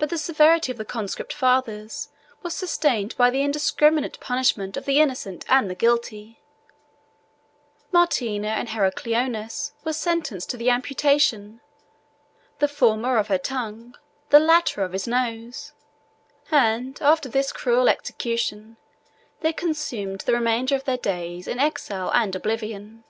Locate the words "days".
20.98-21.46